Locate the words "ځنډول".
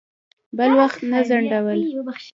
1.29-1.79